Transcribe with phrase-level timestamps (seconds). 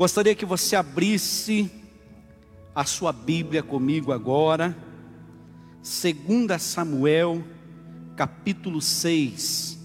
[0.00, 1.70] Gostaria que você abrisse
[2.74, 4.74] a sua Bíblia comigo agora,
[5.82, 7.44] 2 Samuel,
[8.16, 9.78] capítulo 6.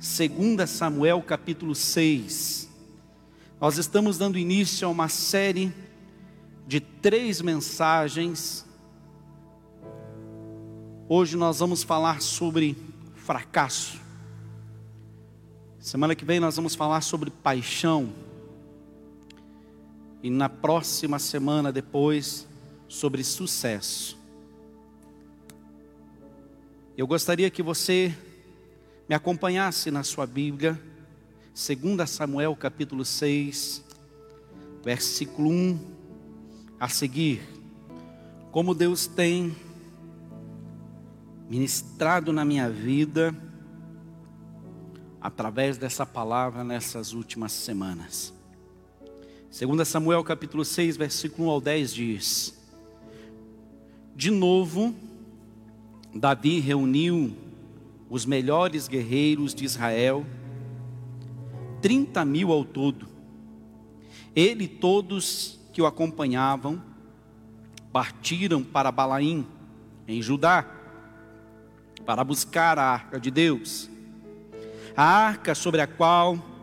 [0.00, 2.68] 2 Samuel, capítulo 6.
[3.60, 5.72] Nós estamos dando início a uma série
[6.66, 8.66] de três mensagens.
[11.08, 12.76] Hoje nós vamos falar sobre
[13.14, 14.00] fracasso.
[15.78, 18.25] Semana que vem nós vamos falar sobre paixão.
[20.26, 22.48] E na próxima semana depois,
[22.88, 24.18] sobre sucesso.
[26.98, 28.12] Eu gostaria que você
[29.08, 30.82] me acompanhasse na sua Bíblia,
[31.54, 33.84] 2 Samuel capítulo 6,
[34.84, 35.78] versículo 1
[36.80, 37.40] a seguir.
[38.50, 39.54] Como Deus tem
[41.48, 43.32] ministrado na minha vida,
[45.20, 48.35] através dessa palavra nessas últimas semanas.
[49.58, 52.62] 2 Samuel capítulo 6, versículo 1 ao 10 diz:
[54.14, 54.94] De novo,
[56.14, 57.34] Davi reuniu
[58.10, 60.26] os melhores guerreiros de Israel,
[61.80, 63.08] 30 mil ao todo.
[64.34, 66.82] Ele e todos que o acompanhavam
[67.90, 69.46] partiram para Balaim,
[70.06, 70.66] em Judá,
[72.04, 73.88] para buscar a arca de Deus.
[74.94, 76.55] A arca sobre a qual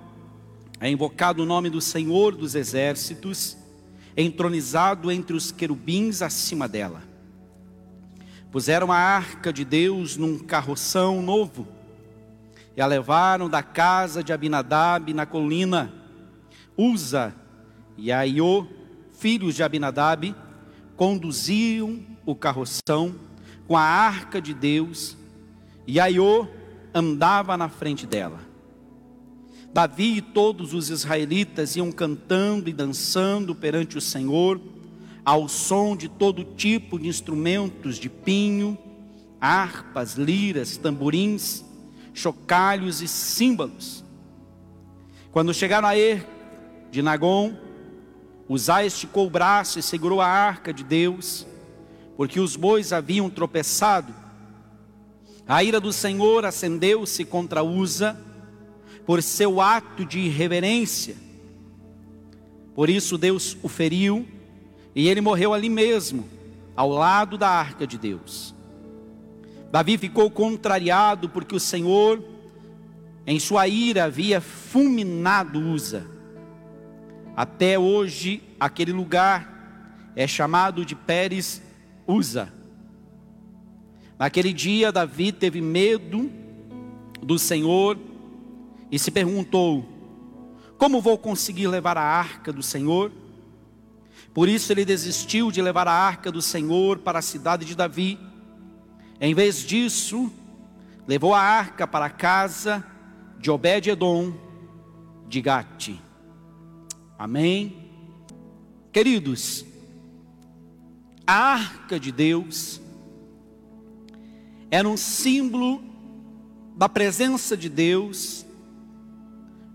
[0.84, 3.56] é invocado o nome do Senhor dos exércitos,
[4.18, 7.02] entronizado entre os querubins acima dela.
[8.52, 11.66] Puseram a arca de Deus num carroção novo
[12.76, 15.94] e a levaram da casa de Abinadab na colina.
[16.76, 17.34] Usa
[17.98, 18.68] e Aiô,
[19.18, 20.36] filhos de Abinadab,
[20.98, 23.16] conduziam o carroção
[23.66, 25.16] com a arca de Deus
[25.88, 26.46] e Aiô
[26.94, 28.43] andava na frente dela.
[29.74, 34.62] Davi e todos os israelitas iam cantando e dançando perante o Senhor,
[35.26, 38.78] ao som de todo tipo de instrumentos de pinho,
[39.42, 41.66] harpas, liras, tamborins,
[42.14, 44.04] chocalhos e símbolos.
[45.32, 46.24] Quando chegaram a Er
[46.92, 47.58] de Nagom,
[48.48, 51.48] Uzá esticou o braço e segurou a arca de Deus,
[52.16, 54.14] porque os bois haviam tropeçado.
[55.48, 58.16] A ira do Senhor acendeu-se contra Uza,
[59.06, 61.16] por seu ato de irreverência.
[62.76, 64.28] Por isso Deus o feriu
[64.96, 66.28] e ele morreu ali mesmo,
[66.76, 68.54] ao lado da arca de Deus.
[69.72, 72.24] Davi ficou contrariado porque o Senhor,
[73.26, 76.06] em sua ira, havia fulminado Uza.
[77.36, 81.62] Até hoje, aquele lugar é chamado de Pérez
[82.08, 82.54] Uza.
[84.20, 86.30] Naquele dia, Davi teve medo
[87.22, 87.98] do Senhor
[88.94, 89.84] e se perguntou:
[90.78, 93.12] Como vou conseguir levar a arca do Senhor?
[94.32, 98.20] Por isso ele desistiu de levar a arca do Senhor para a cidade de Davi.
[99.20, 100.32] Em vez disso,
[101.08, 102.86] levou a arca para a casa
[103.40, 104.32] de Obed-edom
[105.28, 105.96] de Gate.
[107.18, 107.90] Amém.
[108.92, 109.66] Queridos,
[111.26, 112.80] a arca de Deus
[114.70, 115.84] era um símbolo
[116.76, 118.43] da presença de Deus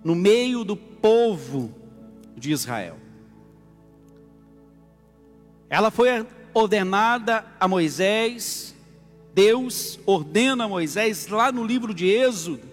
[0.03, 1.75] no meio do povo
[2.36, 2.97] de Israel.
[5.69, 8.75] Ela foi ordenada a Moisés,
[9.34, 12.66] Deus ordena a Moisés lá no livro de Êxodo,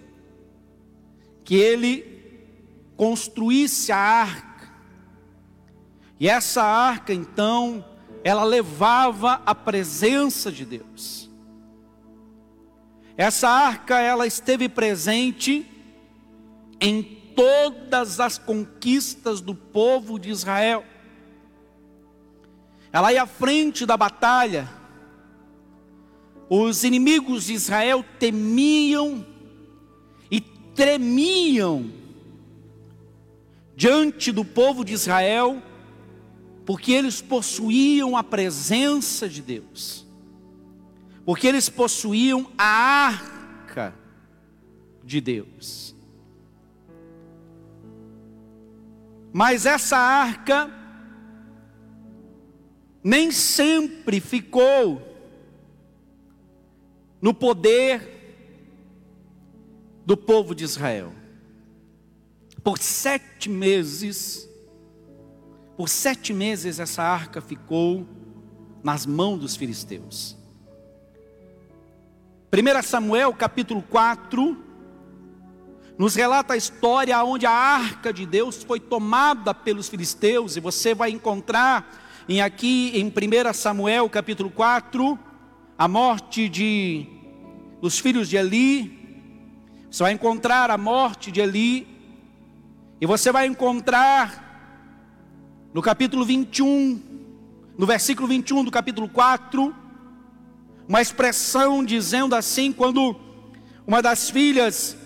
[1.43, 2.15] que ele
[2.95, 4.69] construísse a arca.
[6.19, 7.83] E essa arca, então,
[8.23, 11.29] ela levava a presença de Deus.
[13.17, 15.69] Essa arca, ela esteve presente
[16.79, 17.01] em
[17.35, 20.83] todas as conquistas do povo de Israel.
[22.91, 24.69] Ela ia à frente da batalha.
[26.49, 29.25] Os inimigos de Israel temiam
[30.29, 31.91] e tremiam
[33.75, 35.61] diante do povo de Israel,
[36.65, 40.05] porque eles possuíam a presença de Deus,
[41.25, 43.93] porque eles possuíam a arca
[45.03, 45.94] de Deus.
[49.37, 50.71] Mas essa arca
[53.03, 55.01] nem sempre ficou
[57.21, 57.99] no poder
[60.05, 61.11] do povo de Israel.
[62.63, 64.49] Por sete meses,
[65.75, 68.07] por sete meses essa arca ficou
[68.81, 70.37] nas mãos dos filisteus.
[72.53, 74.64] 1 Samuel capítulo 4
[75.97, 80.93] nos relata a história onde a arca de Deus foi tomada pelos filisteus, e você
[80.93, 85.17] vai encontrar em aqui em 1 Samuel capítulo 4,
[85.77, 87.07] a morte de
[87.81, 89.05] dos filhos de Eli,
[89.89, 91.87] você vai encontrar a morte de Eli,
[92.99, 94.43] e você vai encontrar
[95.73, 97.01] no capítulo 21,
[97.77, 99.73] no versículo 21 do capítulo 4,
[100.87, 103.15] uma expressão dizendo assim: quando
[103.85, 104.97] uma das filhas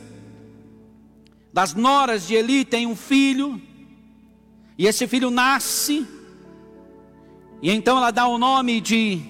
[1.52, 3.62] das noras de Eli tem um filho,
[4.78, 6.08] e esse filho nasce,
[7.62, 9.22] e então ela dá o nome de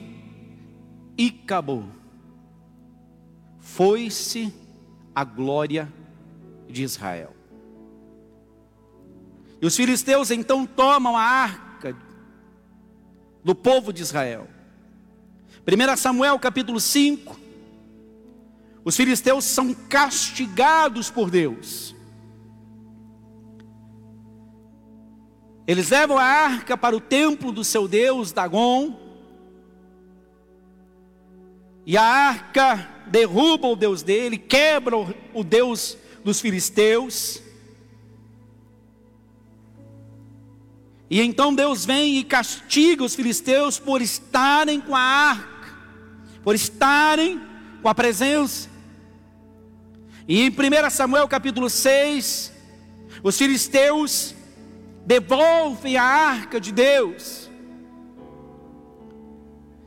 [1.18, 1.86] Icabo.
[3.60, 4.54] Foi-se
[5.16, 5.92] a glória
[6.70, 7.36] de Israel.
[9.62, 11.96] E os filisteus então tomam a arca
[13.44, 14.48] do povo de Israel.
[15.68, 17.40] 1 Samuel capítulo 5.
[18.86, 21.96] Os filisteus são castigados por Deus.
[25.70, 29.00] Eles levam a arca para o templo do seu deus Dagon.
[31.86, 34.96] E a arca derruba o deus dele, quebra
[35.32, 35.96] o deus
[36.26, 37.40] dos filisteus.
[41.08, 45.78] E então Deus vem e castiga os filisteus por estarem com a arca,
[46.44, 47.40] por estarem
[47.80, 48.68] com a presença.
[50.28, 52.52] E em 1 Samuel capítulo 6,
[53.22, 54.34] os filisteus
[55.10, 57.50] devolvem a arca de Deus.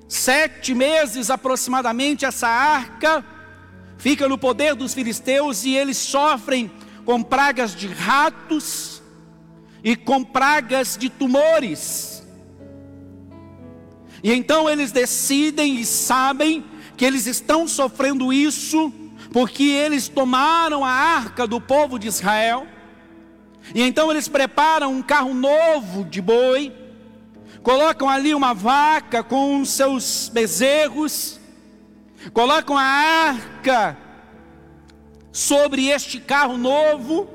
[0.08, 3.24] Sete meses aproximadamente, essa arca
[3.96, 6.69] fica no poder dos filisteus e eles sofrem
[7.04, 9.00] com pragas de ratos,
[9.84, 12.26] e com pragas de tumores.
[14.24, 16.64] E então eles decidem e sabem
[16.96, 18.92] que eles estão sofrendo isso
[19.32, 22.71] porque eles tomaram a arca do povo de Israel.
[23.75, 26.73] E então eles preparam um carro novo de boi,
[27.62, 31.41] colocam ali uma vaca com seus bezerros,
[32.32, 33.97] colocam a arca
[35.31, 37.29] sobre este carro novo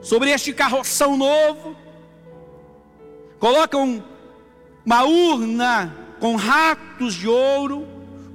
[0.00, 1.76] sobre este carroção novo,
[3.38, 4.02] colocam
[4.84, 7.86] uma urna com ratos de ouro,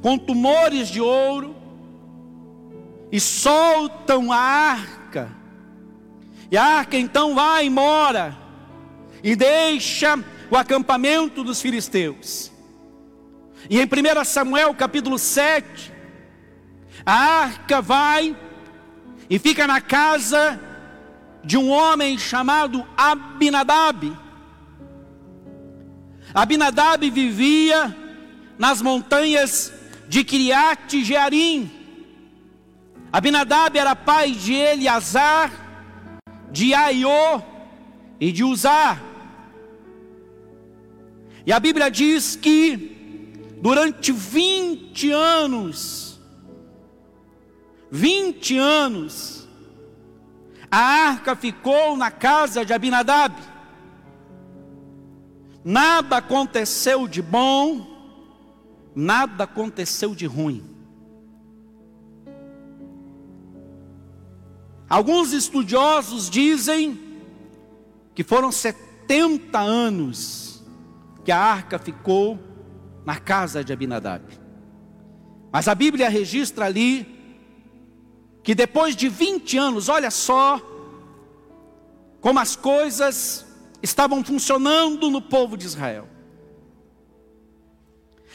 [0.01, 1.55] com tumores de ouro,
[3.11, 5.31] e soltam a arca.
[6.51, 8.37] E a arca então vai embora
[9.23, 10.19] e deixa
[10.49, 12.51] o acampamento dos filisteus.
[13.69, 15.91] E em 1 Samuel capítulo 7,
[17.05, 18.37] a arca vai
[19.29, 20.59] e fica na casa
[21.43, 24.15] de um homem chamado Abinadab.
[26.33, 27.95] Abinadab vivia
[28.57, 29.73] nas montanhas
[30.07, 31.71] de Kiriat Jearim.
[33.11, 35.51] Abinadab era pai de Eleazar,
[36.51, 37.41] de Aiô
[38.19, 38.99] e de Uzá.
[41.45, 46.19] E a Bíblia diz que durante 20 anos,
[47.91, 49.47] 20 anos,
[50.69, 53.35] a arca ficou na casa de Abinadab.
[55.63, 57.87] Nada aconteceu de bom,
[58.95, 60.74] nada aconteceu de ruim.
[64.87, 66.99] Alguns estudiosos dizem
[68.13, 70.63] que foram 70 anos
[71.23, 72.39] que a arca ficou
[73.03, 74.23] na casa de Abinadab.
[75.51, 77.15] Mas a Bíblia registra ali
[78.43, 80.61] que depois de 20 anos, olha só,
[82.21, 83.43] como as coisas
[83.81, 86.07] estavam funcionando no povo de Israel.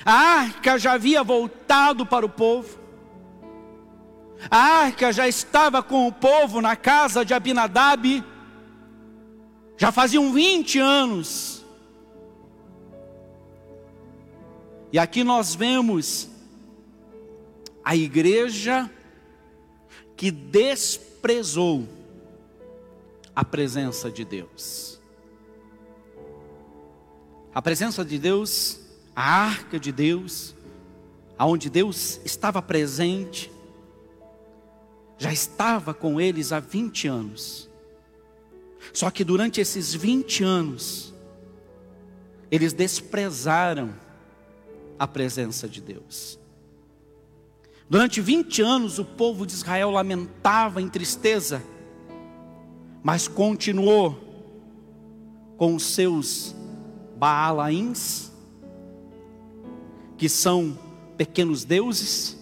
[0.05, 2.80] A arca já havia voltado para o povo,
[4.49, 8.25] a arca já estava com o povo na casa de Abinadab,
[9.77, 11.65] já faziam 20 anos.
[14.93, 16.29] E aqui nós vemos
[17.85, 18.91] a igreja
[20.17, 21.89] que desprezou
[23.35, 25.01] a presença de Deus.
[27.55, 28.81] A presença de Deus,
[29.15, 30.55] a arca de Deus,
[31.39, 33.51] aonde Deus estava presente,
[35.21, 37.69] já estava com eles há 20 anos.
[38.91, 41.15] Só que durante esses 20 anos,
[42.51, 43.95] eles desprezaram
[44.99, 46.41] a presença de Deus.
[47.89, 51.63] Durante 20 anos o povo de Israel lamentava em tristeza,
[53.03, 54.19] mas continuou
[55.59, 56.57] com os seus
[57.19, 58.33] Baalaíns,
[60.17, 60.79] que são
[61.19, 62.39] pequenos deuses,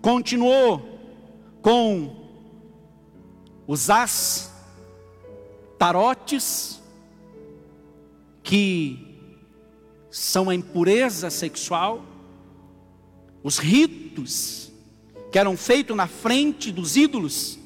[0.00, 0.89] continuou
[1.62, 2.16] com
[3.66, 3.90] os
[5.78, 6.80] astarotes,
[8.42, 9.06] que
[10.10, 12.04] são a impureza sexual,
[13.42, 14.70] os ritos
[15.30, 17.58] que eram feitos na frente dos ídolos,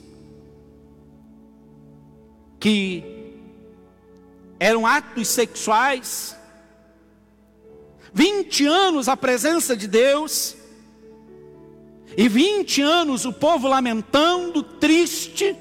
[2.60, 3.02] que
[4.60, 6.36] eram atos sexuais,
[8.12, 10.56] 20 anos a presença de Deus,
[12.16, 15.56] e 20 anos o povo lamentando, triste,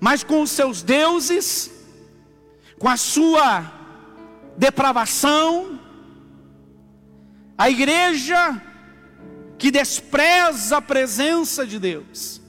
[0.00, 1.70] mas com os seus deuses,
[2.78, 3.72] com a sua
[4.56, 5.78] depravação,
[7.56, 8.60] a igreja
[9.58, 12.40] que despreza a presença de Deus.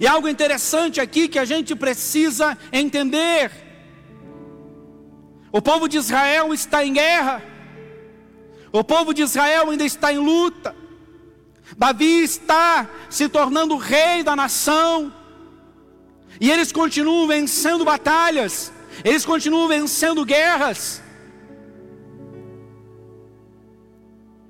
[0.00, 3.52] E algo interessante aqui que a gente precisa entender:
[5.52, 7.42] o povo de Israel está em guerra,
[8.72, 10.74] o povo de Israel ainda está em luta,
[11.76, 15.12] Davi está se tornando rei da nação,
[16.40, 18.72] e eles continuam vencendo batalhas,
[19.04, 21.02] eles continuam vencendo guerras,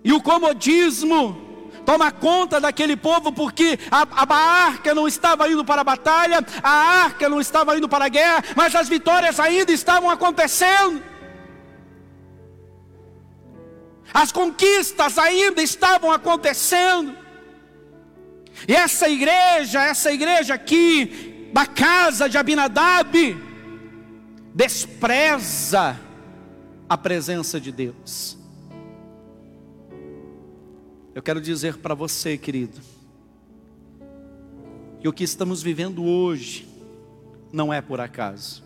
[0.04, 5.80] E o comodismo toma conta daquele povo, porque a, a, arca não estava indo para
[5.80, 10.10] a batalha, a arca não estava indo para a guerra, mas as vitórias ainda estavam
[10.10, 11.02] acontecendo.
[14.14, 17.16] As conquistas ainda estavam acontecendo.
[18.68, 23.36] E essa igreja, essa igreja aqui, da casa de Abinadab,
[24.54, 25.98] despreza
[26.88, 28.38] a presença de Deus.
[31.12, 32.80] Eu quero dizer para você, querido,
[35.00, 36.68] que o que estamos vivendo hoje
[37.52, 38.62] não é por acaso.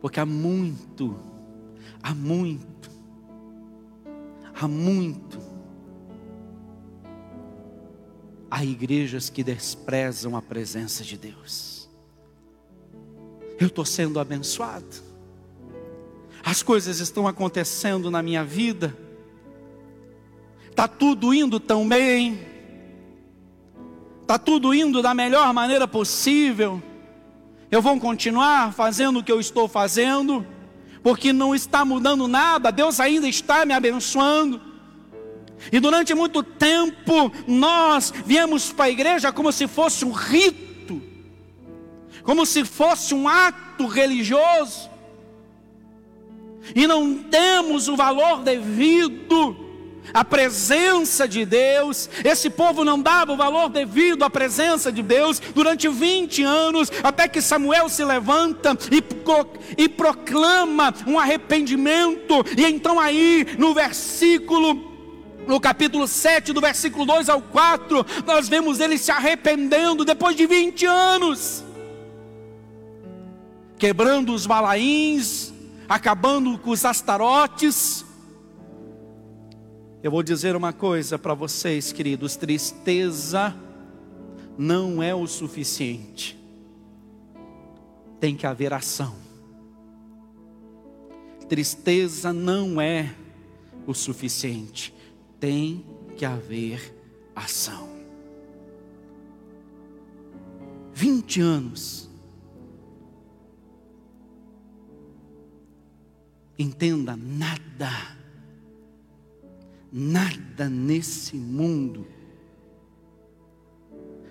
[0.00, 1.16] Porque há muito,
[2.08, 2.90] há muito,
[4.54, 5.38] há muito,
[8.50, 11.86] há igrejas que desprezam a presença de Deus.
[13.60, 15.02] Eu estou sendo abençoado,
[16.42, 18.96] as coisas estão acontecendo na minha vida,
[20.70, 22.38] Está tudo indo tão bem,
[24.22, 26.80] está tudo indo da melhor maneira possível.
[27.68, 30.46] Eu vou continuar fazendo o que eu estou fazendo,
[31.08, 34.60] porque não está mudando nada, Deus ainda está me abençoando.
[35.72, 41.00] E durante muito tempo nós viemos para a igreja como se fosse um rito,
[42.22, 44.90] como se fosse um ato religioso,
[46.74, 49.56] e não demos o valor devido
[50.12, 52.08] a presença de Deus.
[52.24, 57.28] Esse povo não dava o valor devido à presença de Deus durante 20 anos, até
[57.28, 59.02] que Samuel se levanta e,
[59.82, 62.44] e proclama um arrependimento.
[62.56, 64.88] E então, aí, no versículo
[65.46, 70.46] no capítulo 7, do versículo 2 ao 4, nós vemos ele se arrependendo depois de
[70.46, 71.64] 20 anos,
[73.78, 75.54] quebrando os balaíns,
[75.88, 78.04] acabando com os astarotes,
[80.02, 83.54] eu vou dizer uma coisa para vocês, queridos: tristeza
[84.56, 86.38] não é o suficiente,
[88.20, 89.16] tem que haver ação.
[91.48, 93.14] Tristeza não é
[93.86, 94.94] o suficiente,
[95.40, 95.84] tem
[96.16, 96.94] que haver
[97.34, 97.88] ação.
[100.92, 102.08] 20 anos.
[106.58, 108.17] Entenda, nada
[109.90, 112.06] Nada nesse mundo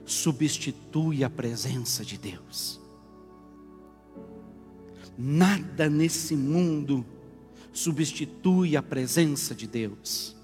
[0.06, 2.80] substitui a presença de Deus.
[5.18, 7.06] Nada nesse mundo
[7.74, 10.36] substitui a presença de Deus.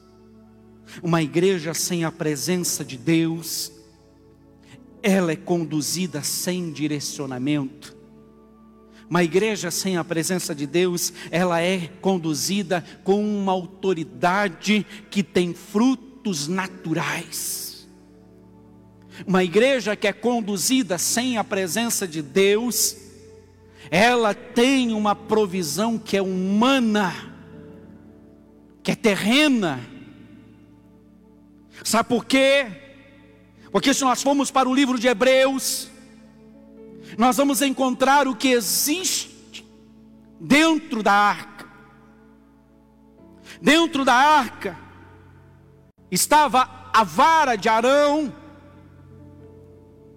[1.01, 3.72] Uma igreja sem a presença de Deus,
[5.01, 8.02] ela é conduzida sem direcionamento
[9.10, 15.53] uma igreja sem a presença de Deus, ela é conduzida com uma autoridade que tem
[15.53, 17.88] frutos naturais.
[19.27, 22.98] Uma igreja que é conduzida sem a presença de Deus,
[23.91, 27.13] ela tem uma provisão que é humana,
[28.81, 29.79] que é terrena.
[31.83, 32.65] Sabe por quê?
[33.72, 35.89] Porque se nós formos para o livro de Hebreus,
[37.17, 39.65] nós vamos encontrar o que existe
[40.39, 41.65] dentro da arca.
[43.62, 44.77] Dentro da arca
[46.12, 48.34] estava a vara de Arão,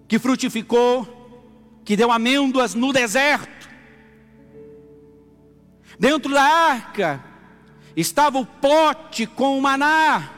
[0.08, 3.68] que frutificou, que deu amêndoas no deserto.
[5.98, 7.24] Dentro da arca
[7.96, 10.32] estava o pote com o maná,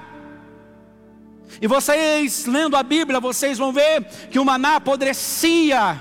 [1.61, 5.99] E vocês, lendo a Bíblia, vocês vão ver que o maná apodrecia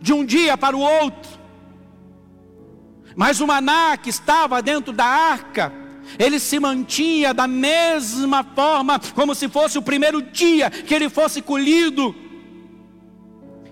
[0.00, 1.38] de um dia para o outro.
[3.16, 5.72] Mas o maná que estava dentro da arca,
[6.18, 11.42] ele se mantinha da mesma forma, como se fosse o primeiro dia que ele fosse
[11.42, 12.14] colhido.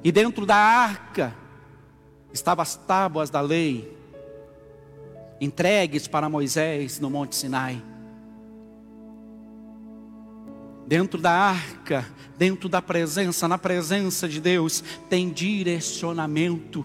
[0.02, 1.34] E dentro da arca
[2.32, 3.96] estavam as tábuas da lei,
[5.40, 7.82] entregues para Moisés no Monte Sinai.
[10.86, 12.06] Dentro da arca,
[12.38, 16.84] dentro da presença, na presença de Deus, tem direcionamento.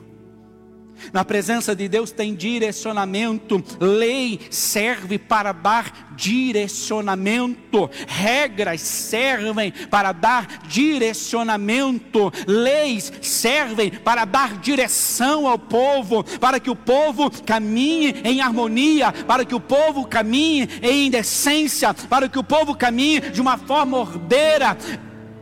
[1.13, 3.63] Na presença de Deus tem direcionamento.
[3.79, 7.89] Lei serve para dar direcionamento.
[8.07, 12.31] Regras servem para dar direcionamento.
[12.47, 19.45] Leis servem para dar direção ao povo, para que o povo caminhe em harmonia, para
[19.45, 24.77] que o povo caminhe em decência, para que o povo caminhe de uma forma ordeira.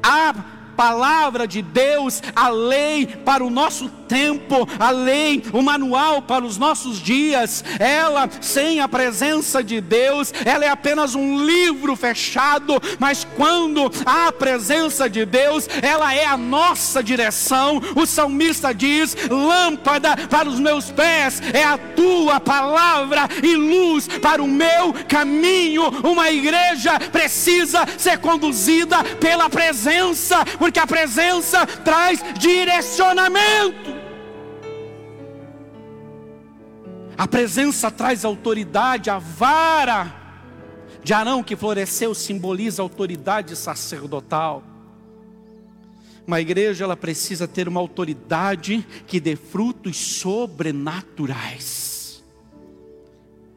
[0.01, 0.33] A
[0.77, 6.57] palavra de Deus, a lei para o nosso tempo, a lei, o manual para os
[6.57, 7.63] nossos dias.
[7.79, 14.27] Ela, sem a presença de Deus, ela é apenas um livro fechado, mas quando há
[14.27, 17.81] a presença de Deus, ela é a nossa direção.
[17.95, 24.41] O salmista diz: lâmpada para os meus pés é a tua palavra e luz para
[24.41, 25.83] o meu caminho.
[26.03, 33.98] Uma igreja precisa ser conduzida pela presença, porque a presença traz direcionamento.
[37.19, 40.15] A presença traz autoridade, a vara
[41.03, 44.63] de Arão que floresceu simboliza autoridade sacerdotal.
[46.25, 52.23] Uma igreja ela precisa ter uma autoridade que dê frutos sobrenaturais.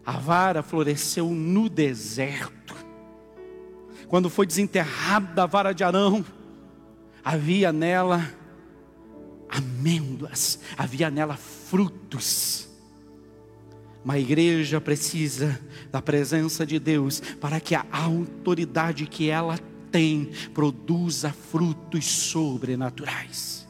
[0.05, 2.75] A vara floresceu no deserto.
[4.09, 6.25] Quando foi desenterrada a vara de Arão,
[7.25, 8.29] havia nela
[9.49, 12.72] amêndoas, havia nela frutos.
[14.05, 19.59] Uma igreja precisa da presença de Deus para que a autoridade que ela
[19.93, 23.69] tem produza frutos sobrenaturais.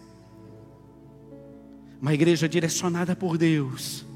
[2.01, 4.07] Uma igreja direcionada por Deus,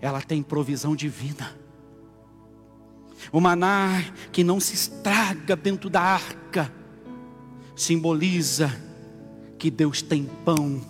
[0.00, 1.56] ela tem provisão divina.
[3.32, 6.72] O maná que não se estraga dentro da arca,
[7.74, 8.70] simboliza
[9.58, 10.80] que Deus tem pão,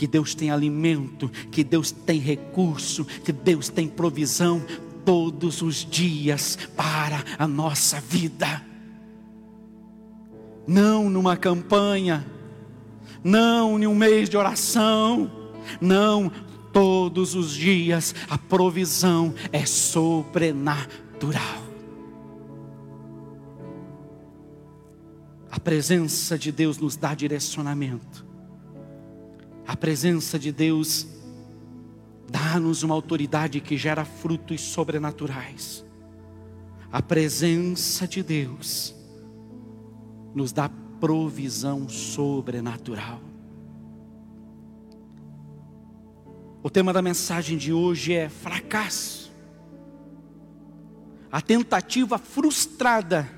[0.00, 4.64] que Deus tem alimento, que Deus tem recurso, que Deus tem provisão
[5.04, 8.64] todos os dias para a nossa vida.
[10.66, 12.26] Não numa campanha,
[13.22, 15.30] não em um mês de oração,
[15.78, 16.32] não
[16.72, 20.88] todos os dias a provisão é sobrenatural.
[25.50, 28.29] A presença de Deus nos dá direcionamento.
[29.70, 31.06] A presença de Deus
[32.28, 35.84] dá-nos uma autoridade que gera frutos sobrenaturais.
[36.90, 38.92] A presença de Deus
[40.34, 43.20] nos dá provisão sobrenatural.
[46.64, 49.30] O tema da mensagem de hoje é fracasso.
[51.30, 53.30] A tentativa frustrada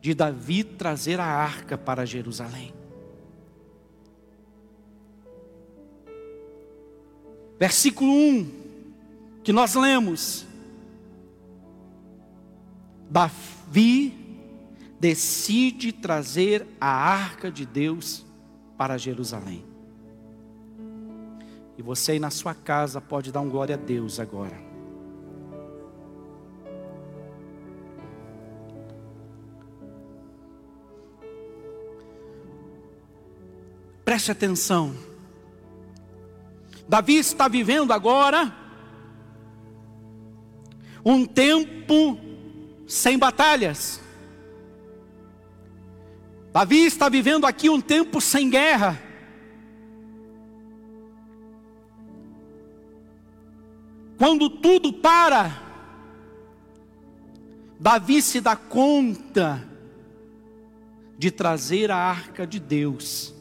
[0.00, 2.83] de Davi trazer a arca para Jerusalém.
[7.64, 8.46] Versículo 1
[9.42, 10.44] que nós lemos.
[13.08, 14.12] Davi
[15.00, 18.26] decide trazer a arca de Deus
[18.76, 19.64] para Jerusalém.
[21.78, 24.60] E você aí na sua casa pode dar um glória a Deus agora.
[34.04, 35.13] Preste atenção.
[36.88, 38.54] Davi está vivendo agora
[41.04, 42.18] um tempo
[42.86, 44.00] sem batalhas.
[46.52, 49.00] Davi está vivendo aqui um tempo sem guerra.
[54.16, 55.60] Quando tudo para,
[57.78, 59.68] Davi se dá conta
[61.18, 63.34] de trazer a arca de Deus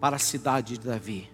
[0.00, 1.33] para a cidade de Davi.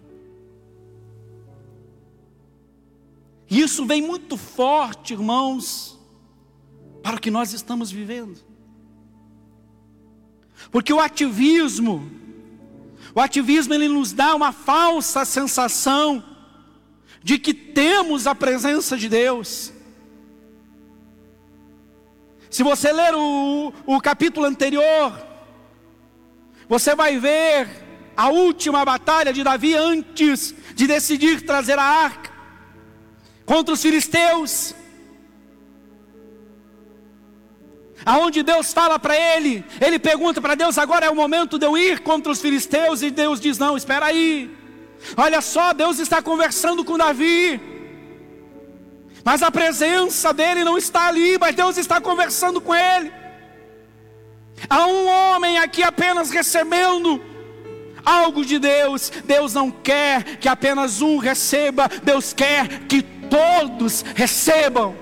[3.50, 5.98] E isso vem muito forte, irmãos,
[7.02, 8.38] para o que nós estamos vivendo.
[10.70, 12.08] Porque o ativismo,
[13.12, 16.22] o ativismo ele nos dá uma falsa sensação
[17.24, 19.72] de que temos a presença de Deus.
[22.48, 25.26] Se você ler o, o capítulo anterior,
[26.68, 27.68] você vai ver
[28.16, 32.19] a última batalha de Davi antes de decidir trazer a arca
[33.50, 34.72] contra os filisteus.
[38.06, 41.76] Aonde Deus fala para ele, ele pergunta para Deus: agora é o momento de eu
[41.76, 44.56] ir contra os filisteus, e Deus diz: não, espera aí.
[45.16, 47.60] Olha só, Deus está conversando com Davi,
[49.24, 53.12] mas a presença dele não está ali, mas Deus está conversando com ele.
[54.68, 57.20] Há um homem aqui apenas recebendo
[58.04, 59.10] algo de Deus.
[59.24, 64.94] Deus não quer que apenas um receba, Deus quer que todos recebam.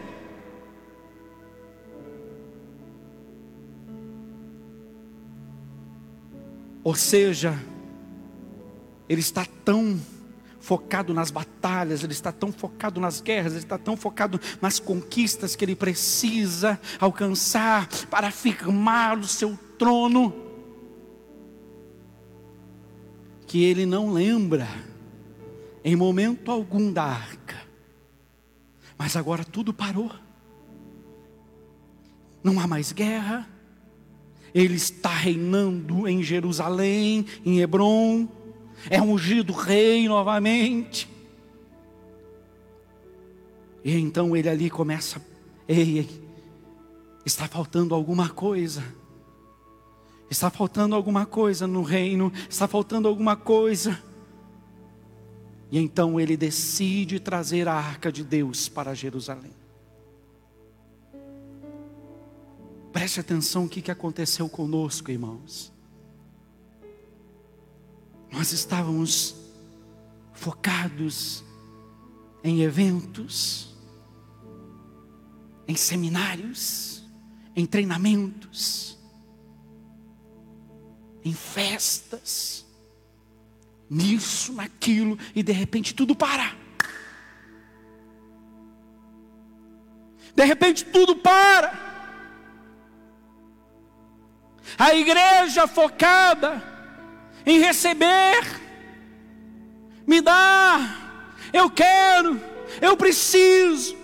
[6.85, 7.59] Ou seja,
[9.09, 9.99] ele está tão
[10.61, 15.57] focado nas batalhas, ele está tão focado nas guerras, ele está tão focado nas conquistas
[15.57, 20.35] que ele precisa alcançar para firmar o seu trono,
[23.47, 24.69] que ele não lembra
[25.83, 27.38] em momento algum da arca.
[28.98, 30.11] Mas agora tudo parou.
[32.42, 33.48] Não há mais guerra.
[34.52, 38.28] Ele está reinando em Jerusalém, em Hebron
[38.88, 41.08] é ungido rei novamente.
[43.84, 45.24] E então ele ali começa,
[45.66, 46.30] ei, ei,
[47.24, 48.84] está faltando alguma coisa.
[50.30, 54.02] Está faltando alguma coisa no reino, está faltando alguma coisa.
[55.70, 59.52] E então ele decide trazer a arca de Deus para Jerusalém.
[62.92, 65.72] Preste atenção o que aconteceu conosco, irmãos.
[68.31, 69.37] Nós estávamos
[70.33, 71.44] focados
[72.42, 73.74] em eventos,
[75.66, 77.04] em seminários,
[77.54, 78.98] em treinamentos,
[81.24, 82.64] em festas,
[83.88, 86.53] nisso, naquilo, e de repente tudo para.
[90.35, 91.87] De repente tudo para.
[94.79, 96.62] A igreja focada
[97.44, 98.61] em receber.
[100.07, 100.96] Me dá,
[101.53, 102.40] eu quero,
[102.81, 103.96] eu preciso.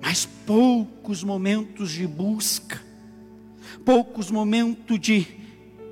[0.00, 2.80] Mas poucos momentos de busca,
[3.84, 5.35] poucos momentos de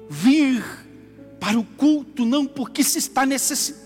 [0.09, 0.65] vir
[1.41, 3.27] para o culto, não porque se está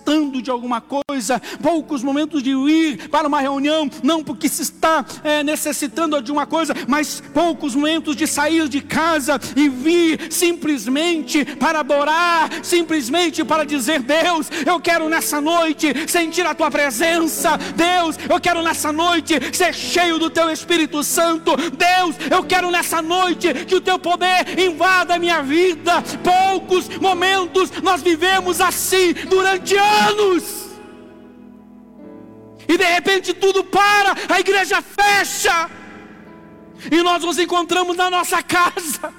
[0.09, 5.05] necessitando de alguma coisa, poucos momentos de ir para uma reunião, não porque se está
[5.23, 11.45] é, necessitando de uma coisa, mas poucos momentos de sair de casa e vir simplesmente
[11.45, 18.17] para adorar, simplesmente para dizer: Deus, eu quero nessa noite sentir a tua presença, Deus,
[18.29, 23.53] eu quero nessa noite ser cheio do teu Espírito Santo, Deus, eu quero nessa noite
[23.67, 29.98] que o teu poder invada a minha vida, poucos momentos nós vivemos assim durante anos.
[32.69, 35.71] E de repente tudo para, a igreja fecha.
[36.93, 39.13] E nós nos encontramos na nossa casa.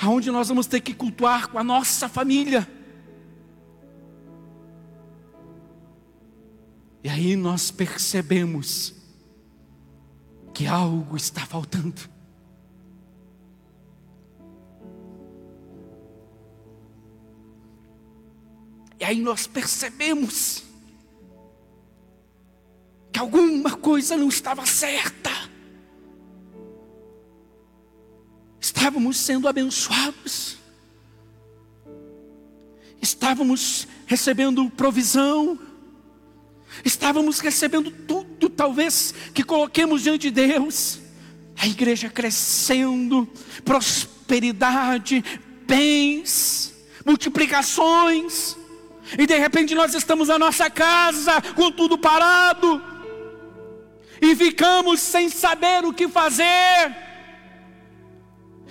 [0.00, 2.66] Aonde nós vamos ter que cultuar com a nossa família.
[7.04, 8.94] E aí nós percebemos
[10.54, 12.08] que algo está faltando.
[19.00, 20.62] E aí nós percebemos
[23.10, 25.30] que alguma coisa não estava certa.
[28.60, 30.58] Estávamos sendo abençoados,
[33.00, 35.58] estávamos recebendo provisão,
[36.84, 41.00] estávamos recebendo tudo, talvez, que coloquemos diante de Deus,
[41.56, 43.26] a igreja crescendo,
[43.64, 45.24] prosperidade,
[45.66, 46.74] bens,
[47.06, 48.56] multiplicações,
[49.18, 52.82] e de repente nós estamos na nossa casa com tudo parado.
[54.20, 56.94] E ficamos sem saber o que fazer.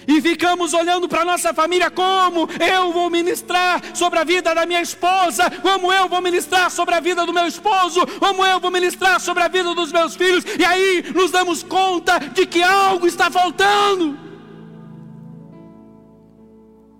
[0.07, 4.81] E ficamos olhando para nossa família como eu vou ministrar sobre a vida da minha
[4.81, 9.19] esposa, como eu vou ministrar sobre a vida do meu esposo, como eu vou ministrar
[9.19, 10.43] sobre a vida dos meus filhos.
[10.57, 14.17] E aí nos damos conta de que algo está faltando.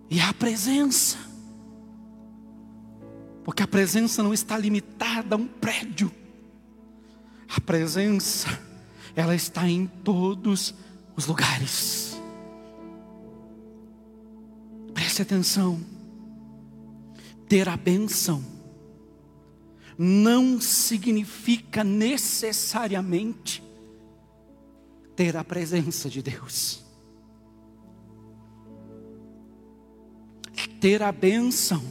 [0.10, 1.29] E a presença
[3.44, 6.12] porque a presença não está limitada a um prédio.
[7.56, 8.60] A presença,
[9.16, 10.76] ela está em todos
[11.16, 12.20] os lugares.
[14.94, 15.80] Preste atenção.
[17.48, 18.44] Ter a bênção
[19.98, 23.62] não significa necessariamente
[25.16, 26.82] ter a presença de Deus.
[30.80, 31.84] Ter a bênção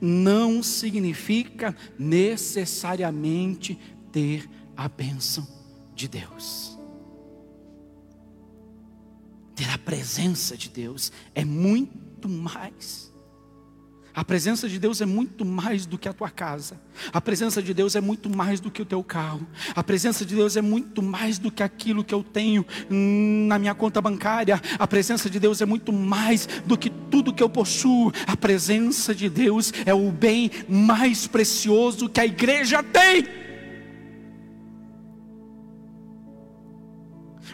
[0.00, 3.78] não significa necessariamente
[4.10, 5.46] ter a bênção
[5.94, 6.78] de Deus.
[9.54, 13.13] Ter a presença de Deus é muito mais
[14.14, 16.80] a presença de Deus é muito mais do que a tua casa.
[17.12, 19.44] A presença de Deus é muito mais do que o teu carro.
[19.74, 23.74] A presença de Deus é muito mais do que aquilo que eu tenho na minha
[23.74, 24.62] conta bancária.
[24.78, 28.12] A presença de Deus é muito mais do que tudo que eu possuo.
[28.24, 33.26] A presença de Deus é o bem mais precioso que a igreja tem.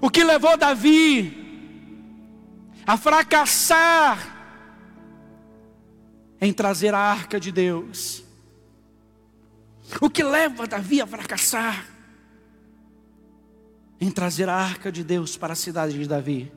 [0.02, 1.38] O que levou Davi
[2.86, 4.39] a fracassar
[6.40, 8.24] em trazer a arca de Deus.
[10.00, 11.87] O que leva Davi a fracassar?
[14.00, 16.50] Em trazer a arca de Deus para a cidade de Davi.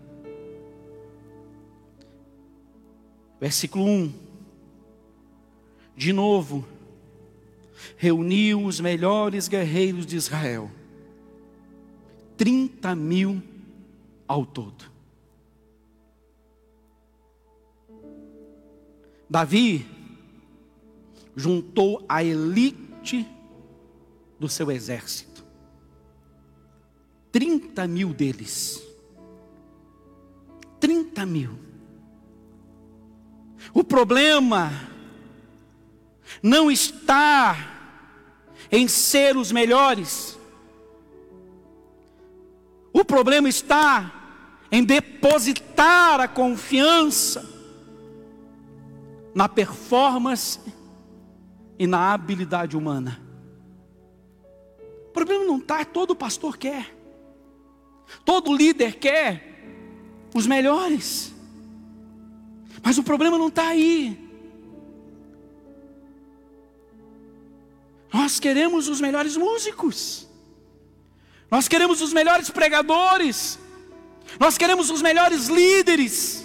[3.42, 4.14] Versículo 1.
[5.98, 6.66] De novo,
[7.98, 10.72] reuniu os melhores guerreiros de Israel,
[12.38, 13.44] 30 mil
[14.28, 14.93] ao todo.
[19.30, 19.86] Davi
[21.36, 23.28] juntou a elite
[24.40, 25.44] do seu exército,
[27.32, 28.82] 30 mil deles.
[30.80, 31.58] 30 mil.
[33.74, 34.70] O problema
[36.42, 37.56] não está
[38.70, 40.38] em ser os melhores,
[42.92, 44.12] o problema está
[44.70, 47.53] em depositar a confiança
[49.34, 50.60] na performance
[51.78, 53.22] e na habilidade humana.
[55.08, 56.96] O problema não está, todo pastor quer,
[58.26, 59.54] todo líder quer
[60.34, 61.34] os melhores,
[62.82, 64.20] mas o problema não está aí.
[68.12, 70.28] Nós queremos os melhores músicos,
[71.50, 73.60] nós queremos os melhores pregadores,
[74.40, 76.43] nós queremos os melhores líderes,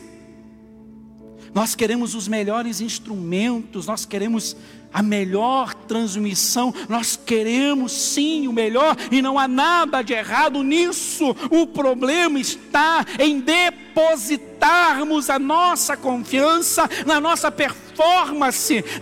[1.59, 4.57] nós queremos os melhores instrumentos, nós queremos
[4.93, 11.35] a melhor transmissão, nós queremos sim o melhor e não há nada de errado nisso.
[11.51, 17.88] O problema está em depositarmos a nossa confiança na nossa performance,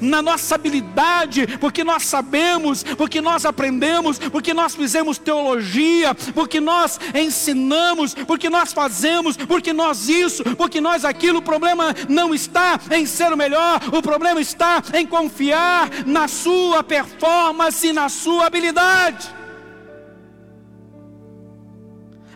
[0.00, 6.98] na nossa habilidade, porque nós sabemos, porque nós aprendemos, porque nós fizemos teologia, porque nós
[7.14, 11.38] ensinamos, porque nós fazemos, porque nós isso, porque nós aquilo.
[11.38, 16.82] O problema não está em ser o melhor, o problema está em confiar na sua
[16.82, 19.36] performance, na sua habilidade.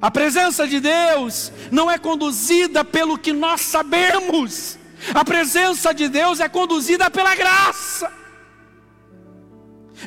[0.00, 4.78] A presença de Deus não é conduzida pelo que nós sabemos,
[5.14, 8.10] a presença de Deus é conduzida pela graça.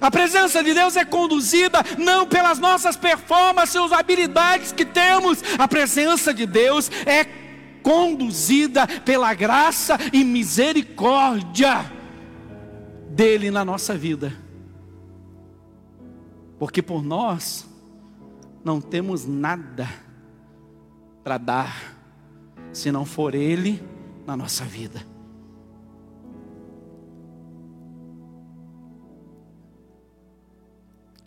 [0.01, 5.67] A presença de Deus é conduzida não pelas nossas performances ou habilidades que temos, a
[5.67, 7.25] presença de Deus é
[7.83, 11.91] conduzida pela graça e misericórdia
[13.09, 14.33] dele na nossa vida.
[16.57, 17.67] Porque por nós
[18.63, 19.87] não temos nada
[21.23, 21.93] para dar
[22.71, 23.92] se não for ele
[24.25, 25.05] na nossa vida.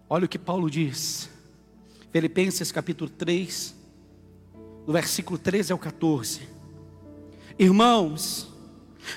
[0.08, 1.28] Olha o que Paulo diz.
[2.12, 3.74] Filipenses capítulo 3,
[4.86, 6.48] do versículo 13 ao 14.
[7.58, 8.48] Irmãos,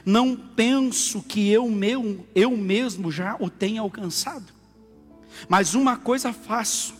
[0.05, 4.51] não penso que eu, meu, eu mesmo já o tenha alcançado.
[5.47, 6.95] Mas uma coisa faço,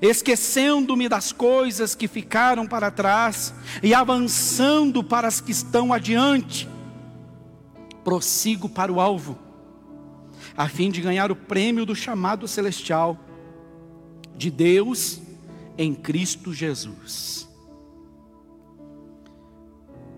[0.00, 6.68] esquecendo-me das coisas que ficaram para trás e avançando para as que estão adiante,
[8.02, 9.38] prossigo para o alvo,
[10.56, 13.18] a fim de ganhar o prêmio do chamado celestial
[14.36, 15.20] de Deus
[15.76, 17.48] em Cristo Jesus.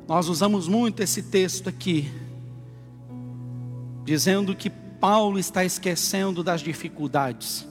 [0.09, 2.11] Nós usamos muito esse texto aqui,
[4.05, 7.66] dizendo que Paulo está esquecendo das dificuldades,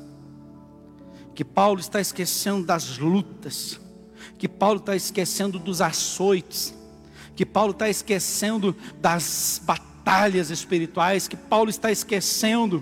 [1.35, 3.79] que Paulo está esquecendo das lutas,
[4.37, 6.73] que Paulo está esquecendo dos açoites,
[7.35, 12.81] que Paulo está esquecendo das batalhas espirituais, que Paulo está esquecendo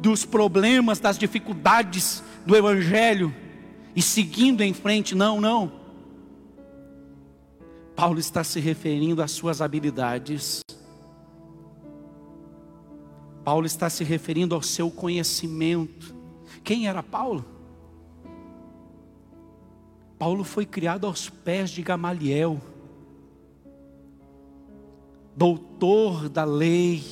[0.00, 3.34] dos problemas, das dificuldades do Evangelho
[3.96, 5.16] e seguindo em frente.
[5.16, 5.72] Não, não.
[7.96, 10.60] Paulo está se referindo às suas habilidades.
[13.44, 16.14] Paulo está se referindo ao seu conhecimento.
[16.62, 17.61] Quem era Paulo?
[20.22, 22.62] Paulo foi criado aos pés de Gamaliel,
[25.36, 27.02] doutor da lei,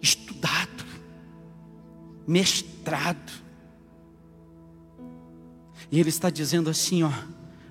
[0.00, 0.84] estudado,
[2.24, 3.32] mestrado.
[5.90, 7.10] E ele está dizendo assim, ó,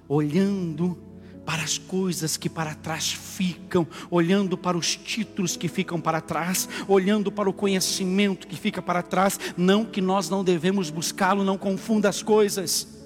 [0.09, 0.97] olhando
[1.45, 6.67] para as coisas que para trás ficam, olhando para os títulos que ficam para trás,
[6.85, 11.57] olhando para o conhecimento que fica para trás, não que nós não devemos buscá-lo, não
[11.57, 12.99] confunda as coisas.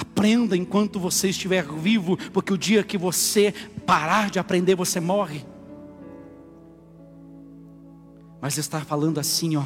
[0.00, 3.52] Aprenda enquanto você estiver vivo, porque o dia que você
[3.84, 5.44] parar de aprender, você morre.
[8.40, 9.64] Mas está falando assim, ó,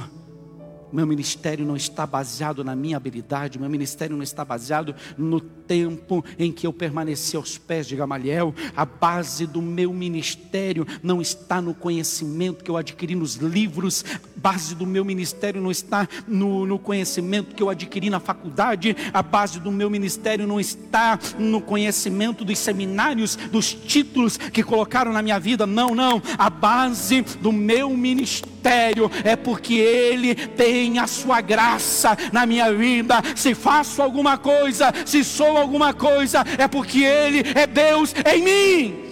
[0.93, 6.25] meu ministério não está baseado na minha habilidade, meu ministério não está baseado no tempo
[6.39, 8.55] em que eu permaneci aos pés de Gamaliel.
[8.77, 14.41] A base do meu ministério não está no conhecimento que eu adquiri nos livros, a
[14.41, 19.23] base do meu ministério não está no, no conhecimento que eu adquiri na faculdade, a
[19.23, 25.23] base do meu ministério não está no conhecimento dos seminários, dos títulos que colocaram na
[25.23, 25.67] minha vida.
[25.67, 26.23] Não, não.
[26.39, 33.23] A base do meu ministério é porque Ele tem a sua graça na minha vida.
[33.37, 39.05] Se faço alguma coisa, se sou alguma coisa, é porque Ele é Deus em mim.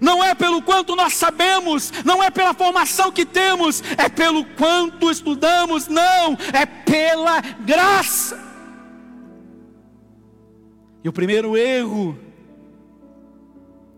[0.00, 5.10] Não é pelo quanto nós sabemos, não é pela formação que temos, é pelo quanto
[5.10, 8.40] estudamos, não, é pela graça.
[11.04, 12.18] E o primeiro erro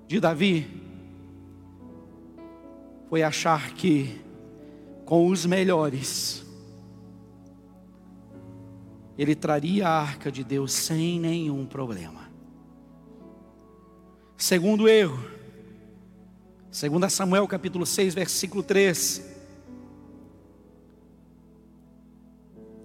[0.08, 0.66] de Davi
[3.08, 4.20] foi achar que
[5.04, 6.43] com os melhores,
[9.16, 12.28] ele traria a arca de Deus sem nenhum problema.
[14.36, 15.24] Segundo erro,
[16.70, 19.24] segundo Samuel capítulo 6, versículo 3,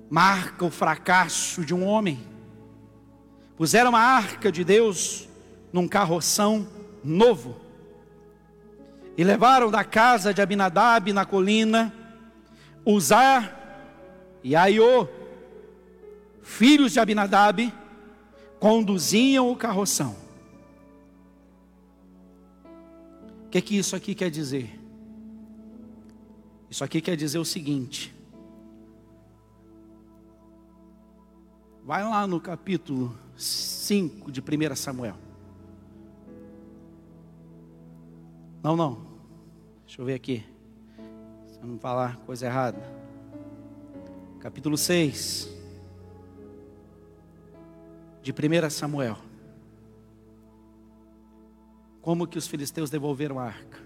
[0.10, 2.20] marca o fracasso de um homem.
[3.58, 5.28] Puseram a arca de Deus
[5.74, 6.68] num carroção
[7.04, 7.60] novo
[9.18, 11.94] e levaram da casa de Abinadab na colina
[12.86, 13.56] Uzar
[14.44, 15.08] e Aiô,
[16.42, 17.74] filhos de Abinadab,
[18.60, 20.16] conduziam o carroção.
[23.46, 24.80] O que, que isso aqui quer dizer?
[26.70, 28.14] Isso aqui quer dizer o seguinte.
[31.84, 35.16] Vai lá no capítulo 5 de 1 Samuel.
[38.62, 39.08] Não, não.
[39.86, 40.46] Deixa eu ver aqui.
[41.60, 42.80] Vamos falar coisa errada.
[44.40, 45.59] Capítulo 6
[48.22, 49.18] de 1 Samuel.
[52.02, 53.80] Como que os filisteus devolveram a arca?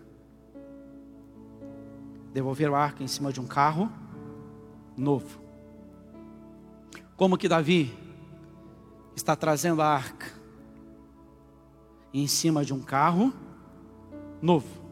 [2.32, 3.92] Devolveram a arca em cima de um carro
[4.98, 5.42] novo.
[7.16, 7.96] Como que Davi
[9.16, 10.32] está trazendo a arca
[12.14, 13.34] em cima de um carro
[14.42, 14.84] novo?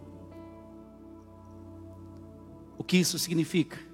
[2.77, 3.90] O que isso significa?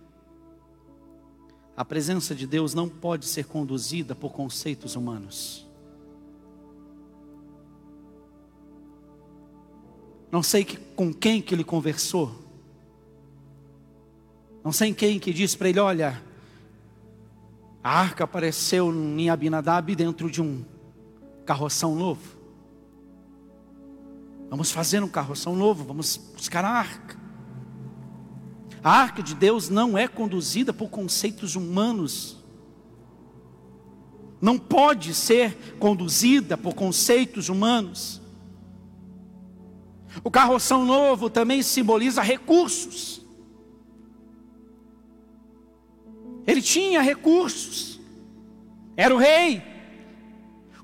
[1.78, 5.68] A presença de Deus não pode ser conduzida por conceitos humanos.
[10.32, 12.34] Não sei que, com quem que ele conversou.
[14.64, 16.20] Não sei quem que disse para ele, olha,
[17.84, 20.66] a arca apareceu em Abinadab dentro de um
[21.46, 22.38] carroção novo.
[24.50, 27.27] Vamos fazer um carroção novo, vamos buscar a arca.
[28.88, 32.38] A arca de Deus não é conduzida por conceitos humanos.
[34.40, 38.22] Não pode ser conduzida por conceitos humanos.
[40.24, 43.22] O carroção novo também simboliza recursos.
[46.48, 48.00] Ele tinha recursos.
[48.96, 49.62] Era o rei.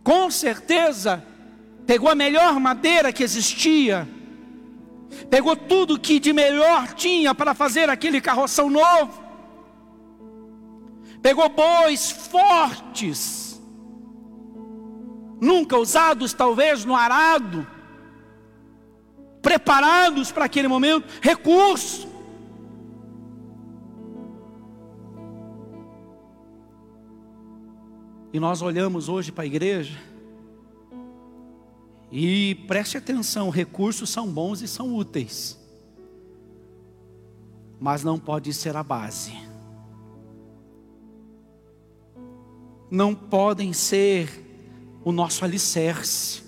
[0.03, 1.25] Com certeza,
[1.87, 4.05] pegou a melhor madeira que existia
[5.33, 9.19] pegou tudo que de melhor tinha para fazer aquele carroção novo,
[11.23, 13.59] pegou bois fortes,
[15.41, 17.65] nunca usados talvez no arado,
[19.41, 22.07] preparados para aquele momento, recurso.
[28.31, 29.97] E nós olhamos hoje para a igreja,
[32.15, 35.59] e preste atenção: recursos são bons e são úteis,
[37.79, 39.33] mas não pode ser a base.
[42.91, 44.29] Não podem ser
[45.03, 46.43] o nosso alicerce.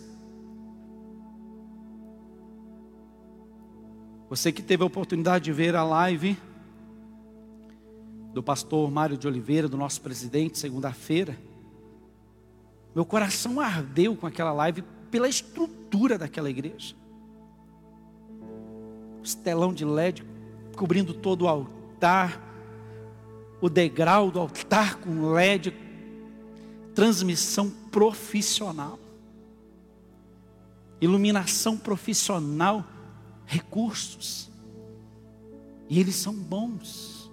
[4.29, 6.37] Você que teve a oportunidade de ver a live
[8.31, 11.35] do pastor Mário de Oliveira, do nosso presidente, segunda-feira,
[12.93, 16.95] meu coração ardeu com aquela live pela estrutura daquela igreja.
[19.23, 20.25] Os telão de LED
[20.75, 22.41] cobrindo todo o altar,
[23.61, 25.73] o degrau do altar com LED,
[26.93, 28.99] transmissão profissional,
[31.01, 32.85] iluminação profissional
[33.45, 34.51] recursos.
[35.87, 37.31] E eles são bons.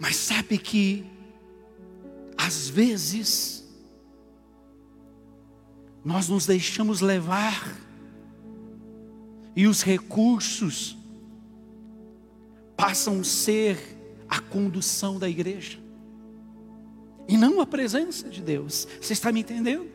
[0.00, 1.04] Mas sabe que,
[2.36, 3.67] às vezes,
[6.08, 7.76] nós nos deixamos levar,
[9.54, 10.96] e os recursos
[12.74, 13.78] passam a ser
[14.26, 15.78] a condução da igreja,
[17.28, 18.88] e não a presença de Deus.
[18.98, 19.86] Você está me entendendo?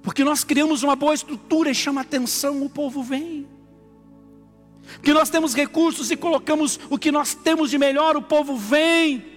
[0.00, 3.48] Porque nós criamos uma boa estrutura e chama atenção, o povo vem.
[4.94, 9.29] Porque nós temos recursos e colocamos o que nós temos de melhor, o povo vem.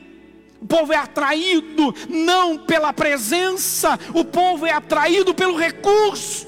[0.63, 6.47] O povo é atraído não pela presença, o povo é atraído pelo recurso.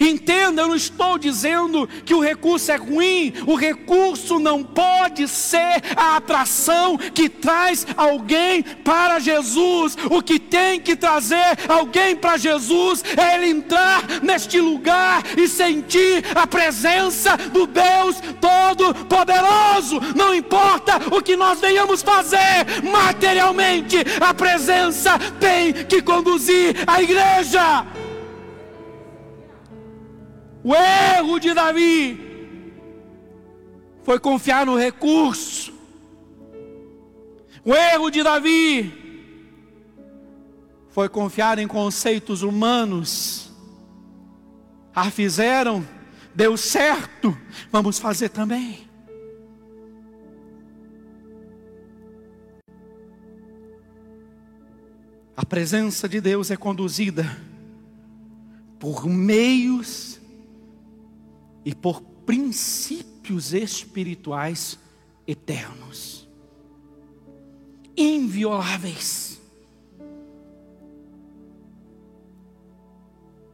[0.00, 5.82] Entenda, eu não estou dizendo que o recurso é ruim, o recurso não pode ser
[5.96, 9.96] a atração que traz alguém para Jesus.
[10.10, 16.24] O que tem que trazer alguém para Jesus é ele entrar neste lugar e sentir
[16.34, 20.00] a presença do Deus Todo-Poderoso.
[20.14, 27.86] Não importa o que nós venhamos fazer materialmente, a presença tem que conduzir a igreja.
[30.68, 32.74] O erro de Davi
[34.02, 35.72] foi confiar no recurso.
[37.64, 38.92] O erro de Davi
[40.90, 43.50] foi confiar em conceitos humanos.
[44.94, 45.88] Ah, fizeram,
[46.34, 47.34] deu certo,
[47.72, 48.86] vamos fazer também.
[55.34, 57.24] A presença de Deus é conduzida
[58.78, 60.17] por meios
[61.68, 64.78] e por princípios espirituais
[65.26, 66.26] eternos,
[67.94, 69.38] invioláveis.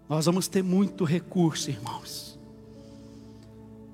[0.08, 2.38] Nós vamos ter muito recurso, irmãos.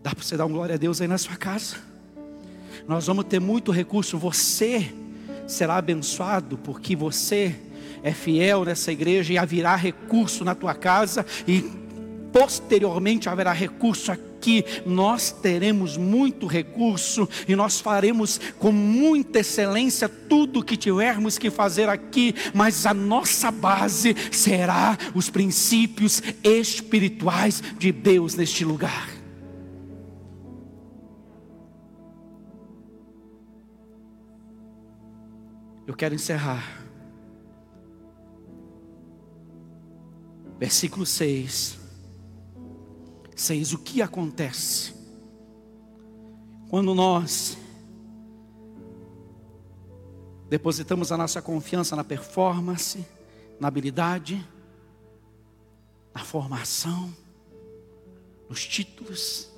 [0.03, 1.79] Dá para você dar um glória a Deus aí na sua casa?
[2.87, 4.19] Nós vamos ter muito recurso.
[4.19, 4.93] Você
[5.49, 7.59] será abençoado porque você
[8.03, 11.80] é fiel nessa igreja e haverá recurso na tua casa e
[12.33, 20.61] posteriormente haverá recurso aqui, nós teremos muito recurso e nós faremos com muita excelência tudo
[20.61, 27.93] o que tivermos que fazer aqui, mas a nossa base será os princípios espirituais de
[27.93, 29.09] Deus neste lugar.
[35.87, 36.85] Eu quero encerrar.
[40.57, 41.80] Versículo 6.
[43.41, 43.73] 6.
[43.73, 44.95] O que acontece
[46.69, 47.57] quando nós
[50.49, 53.05] depositamos a nossa confiança na performance,
[53.59, 54.47] na habilidade,
[56.15, 57.15] na formação,
[58.49, 59.51] nos títulos?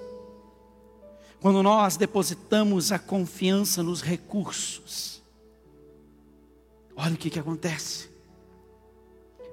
[1.40, 5.20] Quando nós depositamos a confiança nos recursos,
[6.94, 8.08] olha o que, que acontece.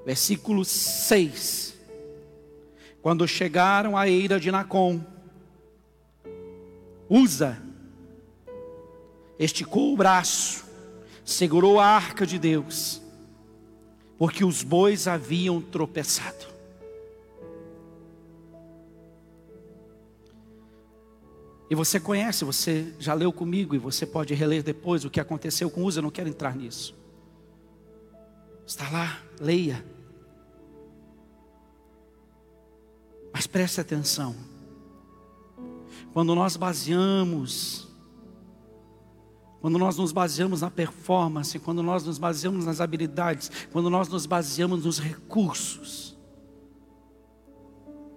[0.06, 1.79] Versículo 6
[3.02, 5.02] quando chegaram à eira de Nacon,
[7.08, 7.62] Usa
[9.40, 10.66] esticou o braço,
[11.24, 13.02] segurou a arca de Deus,
[14.18, 16.50] porque os bois haviam tropeçado.
[21.70, 25.70] E você conhece, você já leu comigo e você pode reler depois o que aconteceu
[25.70, 26.96] com Usa, eu não quero entrar nisso.
[28.66, 29.86] Está lá, leia.
[33.34, 34.36] Mas preste atenção.
[36.14, 37.88] Quando nós baseamos,
[39.62, 44.26] quando nós nos baseamos na performance, quando nós nos baseamos nas habilidades, quando nós nos
[44.26, 46.18] baseamos nos recursos,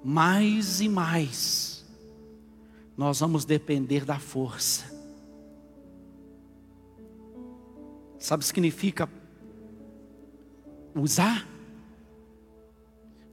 [0.04, 1.84] mais e mais,
[2.96, 4.84] nós vamos depender da força.
[8.18, 9.08] Sabe o que significa
[10.94, 11.51] usar?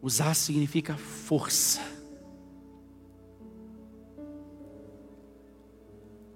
[0.01, 1.81] Usar significa força.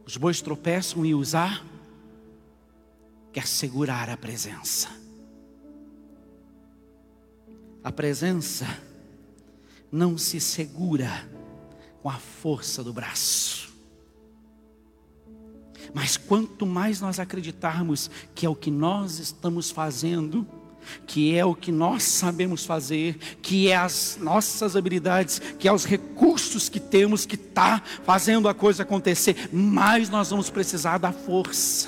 [0.05, 1.66] Os bois tropeçam e usar
[3.32, 4.89] quer segurar a presença.
[7.84, 8.66] A presença
[9.91, 11.09] não se segura
[12.01, 13.74] com a força do braço.
[15.93, 20.47] Mas quanto mais nós acreditarmos que é o que nós estamos fazendo,
[21.05, 25.86] que é o que nós sabemos fazer, que é as nossas habilidades, que é os
[25.86, 31.88] recursos que temos que está fazendo a coisa acontecer, mais nós vamos precisar da força.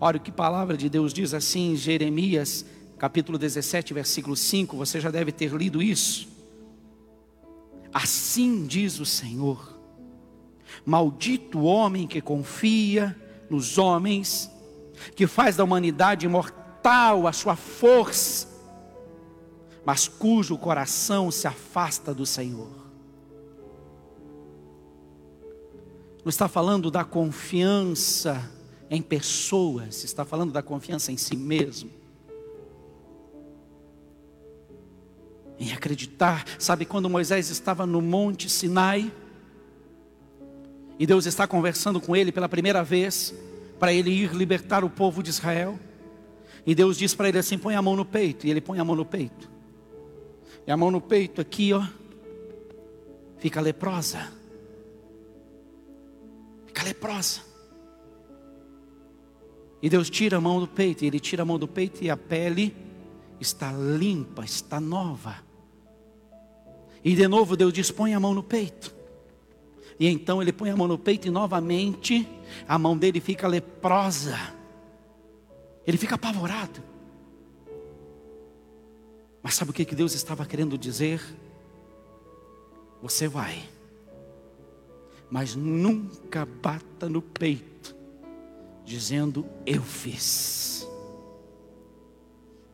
[0.00, 2.64] Olha o que a palavra de Deus diz assim em Jeremias,
[2.98, 6.28] capítulo 17, versículo 5, você já deve ter lido isso.
[7.92, 9.76] Assim diz o Senhor:
[10.84, 13.16] Maldito o homem que confia
[13.50, 14.50] nos homens,
[15.14, 18.48] que faz da humanidade imortal a sua força,
[19.84, 22.70] mas cujo coração se afasta do Senhor.
[26.24, 28.50] Não está falando da confiança
[28.90, 31.90] em pessoas, está falando da confiança em si mesmo.
[35.58, 39.10] Em acreditar, sabe quando Moisés estava no Monte Sinai,
[40.98, 43.32] e Deus está conversando com ele pela primeira vez,
[43.78, 45.78] para ele ir libertar o povo de Israel.
[46.66, 48.46] E Deus diz para ele assim: põe a mão no peito.
[48.46, 49.50] E ele põe a mão no peito.
[50.66, 51.82] E a mão no peito aqui, ó,
[53.38, 54.30] fica leprosa.
[56.66, 57.40] Fica leprosa.
[59.80, 61.04] E Deus tira a mão do peito.
[61.04, 62.76] E ele tira a mão do peito e a pele
[63.40, 65.36] está limpa, está nova.
[67.04, 68.94] E de novo Deus diz: põe a mão no peito.
[69.98, 72.28] E então ele põe a mão no peito e novamente
[72.66, 74.36] a mão dele fica leprosa.
[75.86, 76.82] Ele fica apavorado.
[79.42, 81.22] Mas sabe o que Deus estava querendo dizer?
[83.00, 83.62] Você vai,
[85.30, 87.94] mas nunca bata no peito,
[88.84, 90.86] dizendo eu fiz.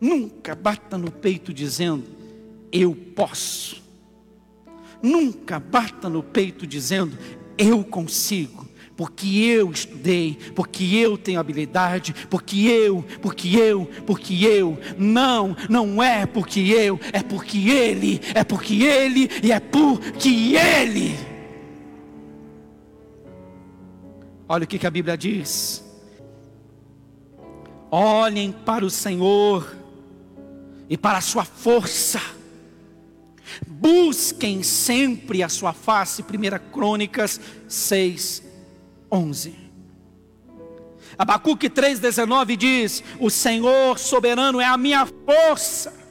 [0.01, 2.05] Nunca bata no peito dizendo
[2.73, 3.83] eu posso.
[5.03, 7.17] Nunca bata no peito dizendo:
[7.59, 8.67] Eu consigo,
[8.97, 14.79] porque eu estudei, porque eu tenho habilidade, porque eu, porque eu, porque eu.
[14.97, 21.19] Não, não é porque eu, é porque Ele, é porque Ele e é porque Ele.
[24.49, 25.83] Olha o que, que a Bíblia diz.
[27.91, 29.75] Olhem para o Senhor
[30.89, 32.21] e para a sua força
[33.67, 36.23] busquem sempre a sua face.
[36.23, 38.43] 1 Crônicas 6,
[39.15, 39.55] 11.
[41.17, 46.05] Abacuque 3,19 diz: O Senhor soberano é a minha força.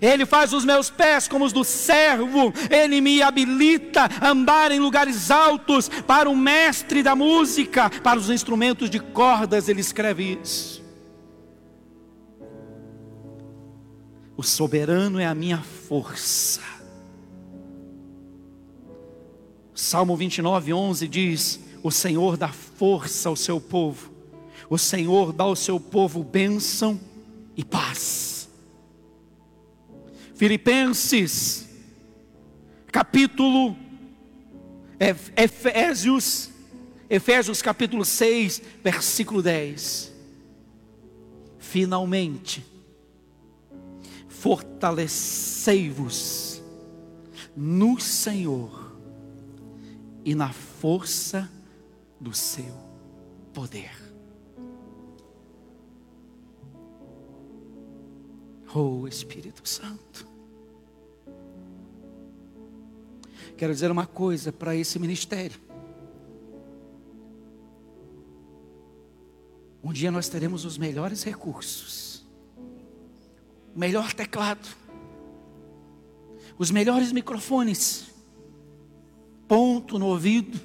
[0.00, 4.80] Ele faz os meus pés como os do servo, Ele me habilita a andar em
[4.80, 10.82] lugares altos, para o mestre da música, para os instrumentos de cordas, Ele escreve isso.
[14.34, 16.81] O soberano é a minha força.
[19.82, 24.12] Salmo 29, 11 diz: O Senhor dá força ao seu povo,
[24.70, 27.00] o Senhor dá ao seu povo bênção
[27.56, 28.48] e paz.
[30.36, 31.66] Filipenses,
[32.92, 33.76] capítulo
[35.36, 36.48] Efésios,
[37.10, 40.12] Efésios capítulo 6, versículo 10.
[41.58, 42.64] Finalmente,
[44.28, 46.62] fortalecei-vos
[47.56, 48.81] no Senhor
[50.24, 51.50] e na força
[52.20, 52.74] do seu
[53.52, 53.90] poder.
[58.74, 60.26] Oh Espírito Santo.
[63.56, 65.60] Quero dizer uma coisa para esse ministério.
[69.84, 72.12] Um dia nós teremos os melhores recursos
[73.74, 74.68] o melhor teclado,
[76.58, 78.11] os melhores microfones,
[79.52, 80.58] ponto no ouvido,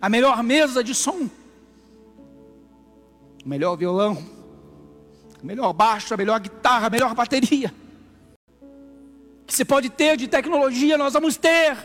[0.00, 1.30] a melhor mesa de som,
[3.44, 4.20] o melhor violão,
[5.40, 7.72] o melhor baixo, a melhor guitarra, a melhor bateria.
[9.46, 11.76] Que você pode ter de tecnologia, nós vamos ter.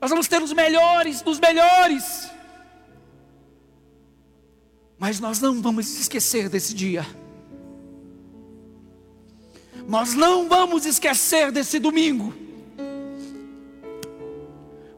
[0.00, 2.28] Nós vamos ter os melhores dos melhores.
[4.98, 7.06] Mas nós não vamos esquecer desse dia
[9.88, 12.34] nós não vamos esquecer desse domingo,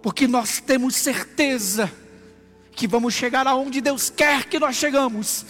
[0.09, 1.93] porque nós temos certeza
[2.73, 5.45] que vamos chegar aonde Deus quer que nós chegamos,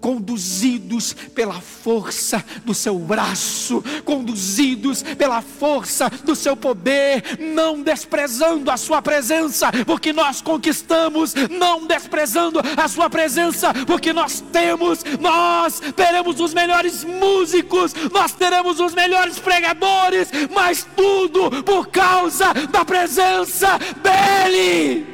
[0.00, 8.76] conduzidos pela força do seu braço, conduzidos pela força do seu poder, não desprezando a
[8.76, 16.40] sua presença, porque nós conquistamos, não desprezando a sua presença, porque nós temos, nós teremos
[16.40, 25.06] os melhores músicos, nós teremos os melhores pregadores, mas tudo por causa da presença dEle.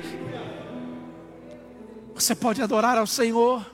[2.15, 3.74] Você pode adorar ao Senhor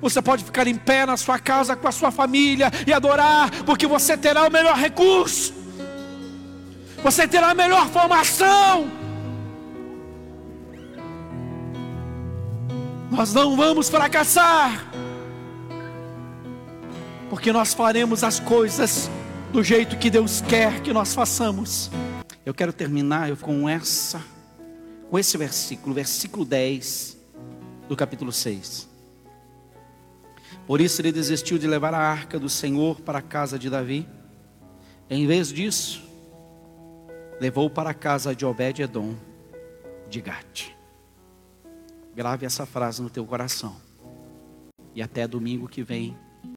[0.00, 3.86] você pode ficar em pé na sua casa com a sua família e adorar, porque
[3.86, 5.52] você terá o melhor recurso,
[7.02, 8.90] você terá a melhor formação.
[13.10, 14.86] Nós não vamos fracassar,
[17.30, 19.10] porque nós faremos as coisas
[19.52, 21.90] do jeito que Deus quer que nós façamos.
[22.44, 24.22] Eu quero terminar com essa,
[25.10, 27.16] com esse versículo, versículo 10
[27.88, 28.87] do capítulo 6.
[30.68, 34.06] Por isso ele desistiu de levar a arca do Senhor para a casa de Davi.
[35.08, 36.06] Em vez disso,
[37.40, 39.16] levou para a casa de Obed-edom
[40.10, 40.72] de Gate.
[42.14, 43.76] Grave essa frase no teu coração.
[44.94, 46.14] E até domingo que vem